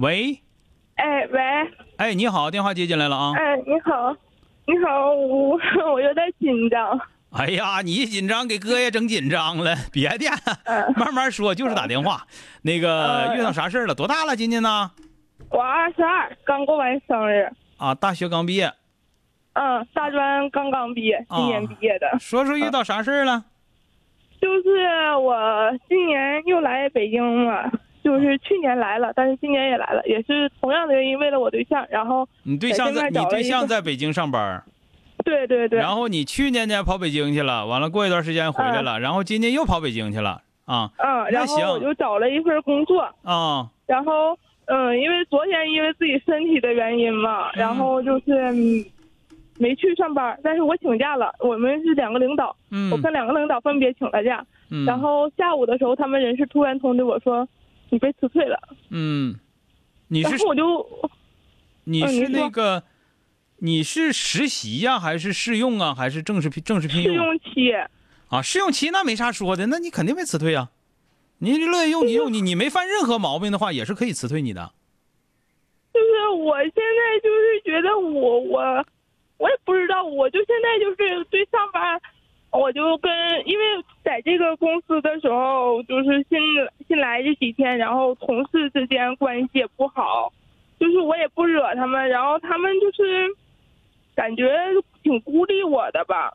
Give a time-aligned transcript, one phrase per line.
[0.00, 0.40] 喂，
[0.96, 1.40] 哎喂，
[1.98, 3.32] 哎，你好，电话接进来了啊。
[3.36, 4.16] 哎，你好，
[4.66, 5.58] 你好，我
[5.92, 6.98] 我有点紧张。
[7.32, 10.26] 哎呀，你一紧张给哥也整紧张了， 别的
[10.64, 12.26] 嗯慢慢说，就是打电话。
[12.62, 13.94] 那个嗯遇到啥事儿了？
[13.94, 14.34] 多大了？
[14.34, 14.90] 今年呢？
[15.50, 17.50] 我二十二，刚过完生日。
[17.76, 18.72] 啊，大学刚毕业。
[19.52, 22.18] 嗯，大专刚刚毕业，啊今年毕业的。
[22.20, 23.44] 说说遇到啥事儿了？
[24.40, 25.36] 就是我
[25.88, 27.70] 今年又来北京了，
[28.02, 31.86] 就是去年来了，但是今年也来了，也是同样的原因，为了我对象。
[31.90, 34.62] 然后，你对象在，在你对象在北京上班，
[35.24, 40.90] 对对对，然后你去年呢跑北京去了，完了过一段时间回来了，然后今年又跑北京去了啊。
[40.98, 41.68] 嗯，然后行。
[41.68, 43.68] 我就找了一份工作，啊。
[43.86, 48.84] 然后嗯，因为昨天因为自己身体的原因嘛，然后就是嗯
[49.58, 51.34] 没去上班，但是我请假了。
[51.40, 54.42] 我们是两个领导，我嗯跟两个领导分别请了假。
[54.70, 57.46] 嗯，然后下午的时候，他们人事突然通知我说，
[57.90, 58.58] 你被辞退了。
[58.88, 59.38] 嗯，
[60.08, 61.10] 你是然后我就
[61.84, 62.82] 你是那个
[63.58, 67.26] 你是实习呀、还是试用啊，还是正式聘正式聘试用啊？
[67.26, 67.72] 用期，
[68.28, 70.70] 啊，试用期那没啥说的，那你肯定被辞退啊。
[71.38, 74.72] 你乐意用你用你你没犯任何毛病的话，也是可以辞退你的。
[75.92, 78.86] 就是我现在就是觉得我我
[79.38, 82.00] 我也不知道，我就现在就是对上班，
[82.50, 83.10] 我就跟
[83.46, 83.64] 因为
[84.10, 86.36] 在这个公司的时候，就是新
[86.88, 90.32] 新来这几天，然后同事之间关系也不好，
[90.80, 93.28] 就是我也不惹他们，然后他们就是
[94.16, 94.50] 感觉
[95.04, 96.34] 挺孤立我的吧。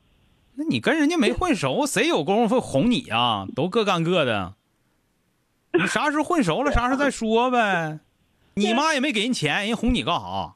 [0.53, 3.45] 那你跟人家没混熟，谁有功夫哄你啊？
[3.53, 4.53] 都各干各的。
[5.73, 7.99] 你啥时候混熟了，啥时候再说呗。
[8.53, 10.55] 你妈也没给人钱，人哄你干啥？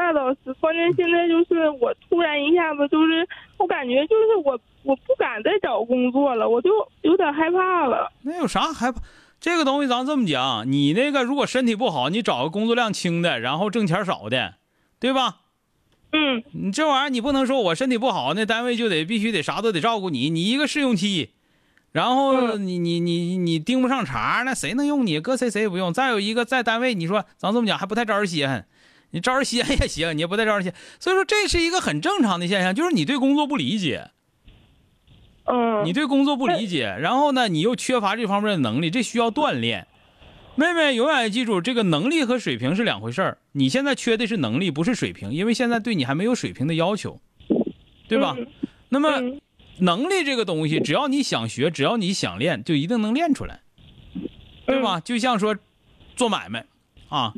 [0.00, 3.28] 那倒是，关键现在就是我突然一下子就是，
[3.58, 6.70] 我感觉就是我我不敢再找工作了，我就
[7.02, 8.10] 有点害怕了。
[8.22, 9.00] 那有啥害怕？
[9.40, 14.54] 这个东西咱这么讲，你那个如果身体不好，你找个工作量轻的，然后挣钱少的，
[14.98, 15.36] 对吧？
[16.12, 21.30] 嗯你这玩意儿你不能说我身体不好，那单位就得必须得啥都得照顾你，你一个试用期，
[21.92, 25.20] 然后嗯你你你你盯不上茬，那谁能用你？
[25.20, 25.92] 搁谁谁也不用。
[25.92, 28.66] 再有一个在单位，你说咱这么讲还不太招人稀罕，
[29.10, 30.78] 你招人稀罕也行，你也不太招人稀罕。
[30.98, 34.10] 所以说这是一个很正常的现象，就是你对工作不理解，
[35.44, 39.86] 嗯，你对工作不理解，然后呢你又缺乏这方面的能力，这需要锻炼。
[40.56, 43.38] 妹妹永远记住，这个能力和水平是两回事儿。
[43.52, 47.20] 你现在缺的是能力，不是水平，因为现在对你还没有水平的要求，
[48.08, 48.34] 对吧？
[48.38, 48.46] 嗯
[48.92, 49.40] 那么嗯
[49.78, 53.60] 能力这个东西，只要你想学，只要你想练，就一定能练出来，
[54.66, 54.98] 对吧？
[54.98, 55.56] 就像说
[56.16, 56.66] 做买卖
[57.08, 57.32] 啊，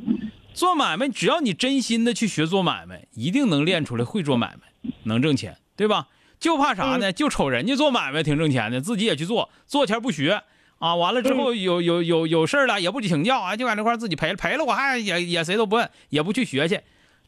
[0.54, 6.08] 做买卖，只要你真心的去学做买卖，一定能练出来会做买卖，能挣钱，对吧？
[6.38, 7.12] 就怕啥呢？
[7.12, 10.42] 就瞅人家做买卖挺挣钱的，自己也去做，做前不学
[10.78, 16.80] 啊，完了之后有有有有事儿了也不请教啊，就在那块自己赔了赔了，我还也也谁都不问，也不去学去，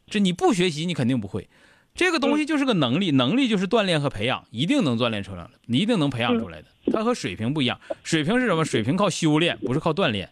[0.09, 1.47] 这你不学习你肯定不会。
[1.95, 6.67] 这个东西就是个能力，能力就是锻炼和培养，一定能锻炼出来的，你一定能培养出来的。
[6.91, 8.65] 它和水平不一样，水平是什么？
[8.65, 10.29] 水平靠修炼，不是靠锻炼。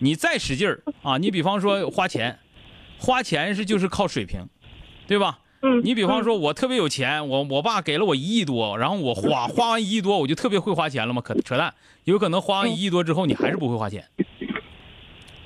[0.00, 2.38] 你再使劲儿啊，你比方说花钱，
[2.98, 4.48] 花钱是就是靠水平，
[5.06, 5.38] 对吧？
[5.62, 11.20] 嗯，你比方说，我特别有钱，我我爸给了我一亿多，然后我花花完一亿多，我就特别会花钱了吗？
[11.20, 11.74] 可扯淡，
[12.04, 14.08] 有可能花完一亿多之后，你还是不会花钱。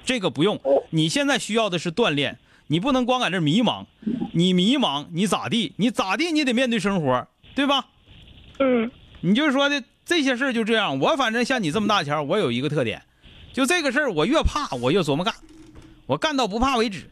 [0.04, 0.60] 这个不用，
[0.91, 2.38] 你现在需要的是锻炼，
[2.69, 3.87] 你不能光在这迷茫，
[4.34, 5.72] 你迷茫你咋地？
[5.78, 6.31] 你咋地？
[6.31, 7.26] 你得面对生活，
[7.56, 7.87] 对吧？
[8.60, 11.00] 嗯你就说的这些事儿就这样。
[11.00, 13.02] 我反正像你这么大前，我有一个特点，
[13.55, 15.33] 就这个事儿，我越怕我越琢磨干，
[16.06, 17.09] 我干到不怕为止，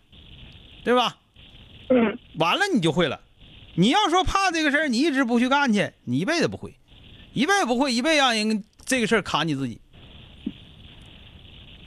[0.85, 1.17] 对吧？
[1.89, 3.21] 嗯完了你就会了。
[3.75, 6.75] 你要说怕这个事儿，你一直不去干去，你一辈子不会，
[7.33, 9.81] 一辈子不会，一辈子让人这个事儿卡你自己。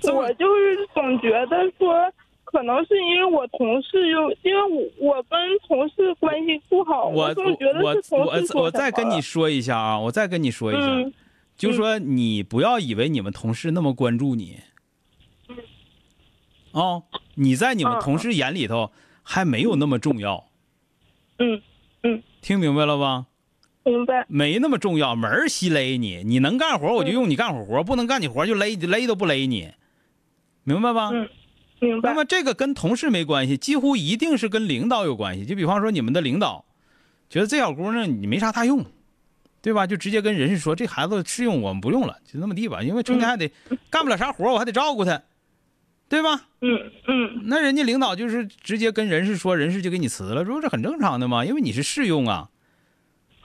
[0.03, 2.11] 我就是总觉得说，
[2.43, 5.37] 可能是因为我同事又因为我我跟
[5.67, 11.13] 同事关系不好，我总觉得我是同我我再跟你说一下啊，我再跟你说一下，嗯
[11.57, 14.59] 就说你不要以为你们同事那么关注你，
[16.71, 17.03] 哦，
[17.35, 18.91] 你在你们嗯同事眼里头
[19.23, 20.49] 还没有那么重要，
[21.39, 21.61] 嗯
[22.03, 23.27] 嗯，听明白了吧？
[23.83, 24.25] 明白。
[24.27, 29.71] 没那么重要，没人稀勒你，你能干活我就用你干活活，不能干你活就勒勒都不勒你，
[30.63, 31.09] 明白吧？
[31.13, 31.29] 嗯
[31.79, 32.15] 明白那。
[32.15, 35.45] 么这个跟同事没关系，几乎一定是跟领导有关系。
[35.45, 36.65] 就比方说你们的领导
[37.29, 38.85] 觉得这小姑娘你没啥大用，
[39.65, 39.87] 对吧？
[39.87, 42.83] 就直接跟人事说这孩子适用我们不用了，就那么地吧。
[42.83, 43.51] 因为成天还得
[43.89, 45.23] 干不了啥活，我还得照顾他，
[46.07, 46.43] 对吧？
[46.61, 51.43] 嗯嗯那人家领导就是直接跟人事说，人事就给你辞了，这不是很正常的嘛？
[51.43, 52.49] 因为你是试用啊，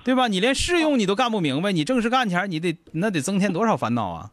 [0.05, 0.29] 对吧？
[0.29, 4.33] 你连试用你都干不明白，你正式干前你得那得增添多少烦恼啊！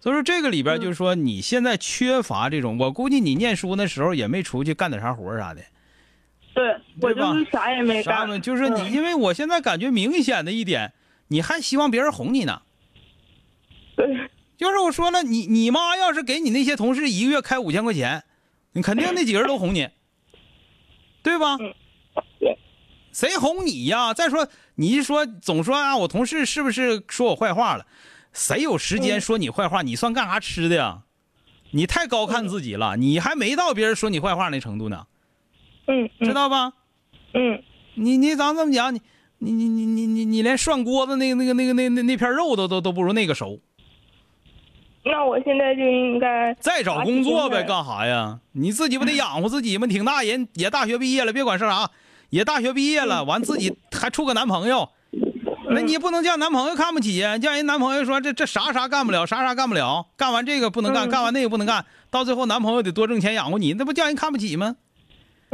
[0.00, 5.62] 所以说这个里边就是说你现在缺乏这种，我估计你念书那时候也没出去干点啥活啥的，
[6.52, 8.16] 对我就是啥也没干。
[8.18, 8.40] 啥呢？
[8.40, 10.92] 就是你，嗯因为我现在感觉明显的一点，
[11.32, 12.60] 你还希望别人哄你呢。
[13.96, 14.06] 对，
[14.58, 18.22] 就是我说了，你你妈要是给你那些同事一个月开五千块钱，
[18.72, 19.88] 你肯定那几个人都哄你，
[21.22, 21.56] 对吧？
[22.38, 22.58] 对
[23.12, 24.14] 谁哄你呀？
[24.14, 27.86] 再说，你一说总说啊，我同事是不是说我坏话了？
[28.32, 29.82] 谁有时间说你坏话？
[29.82, 31.02] 你算干啥吃的呀？
[31.72, 35.06] 你太高看自己了，你还没到别人说你坏话那程度呢，
[35.86, 36.72] 嗯嗯知道吧？
[37.34, 37.62] 嗯
[37.94, 39.02] 你你咱这么讲，你
[39.44, 43.58] 你你你你你你连涮锅子那个那个那个那那那片肉都都都不如那个熟。
[45.04, 48.38] 那我现在就应该再找工作呗，啊干啥呀？
[48.52, 49.88] 你自己不得养活自己吗？
[49.88, 51.90] 挺大人也大学毕业了，别管是啥，
[52.30, 54.88] 也大学毕业了，完自己还处个男朋友，
[55.70, 57.36] 那你也不能叫男朋友看不起呀？
[57.36, 64.76] 叫人男朋友说这这啥啥干不了，啥啥干不了，干完这个不能干，嗯干完那个不能干，到最后男朋友得多挣钱养活你，那不叫人看不起吗？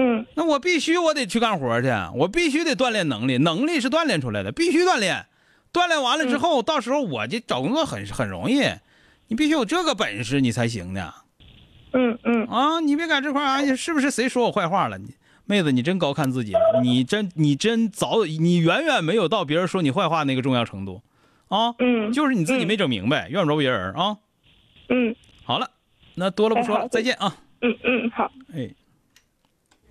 [0.01, 5.27] 嗯那我必须我得去干活去，我必须得锻炼能力，能力是锻炼出来的，必须锻炼。
[5.73, 8.63] 锻炼完了之后，到时候我这找工作很很容易，
[9.27, 11.13] 你必须有这个本事你才行呢。
[11.93, 14.97] 嗯嗯啊，你别在这块儿，哎，是不是谁说我坏话了？
[14.99, 15.15] 你
[15.47, 21.03] 妹子，你真高看自己了，你真你真早，你远远没有到别人说你坏话那个重要程度，
[21.49, 24.17] 啊，嗯，就是你自己没整明白，怨不着别人啊。
[24.91, 25.69] 嗯好了，
[26.15, 28.31] 那多了不说了，再见啊，嗯嗯好。
[28.55, 28.71] 哎。